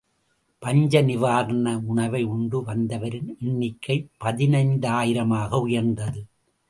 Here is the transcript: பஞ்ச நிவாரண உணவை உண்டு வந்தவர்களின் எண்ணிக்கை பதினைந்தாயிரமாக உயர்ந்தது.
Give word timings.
பஞ்ச 0.61 1.01
நிவாரண 1.01 1.67
உணவை 1.87 2.23
உண்டு 2.23 2.59
வந்தவர்களின் 2.63 3.37
எண்ணிக்கை 3.39 3.97
பதினைந்தாயிரமாக 4.25 5.61
உயர்ந்தது. 5.61 6.21